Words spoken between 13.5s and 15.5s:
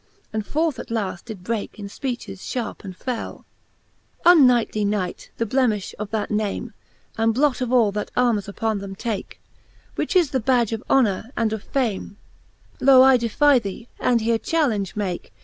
thee, and here challenge make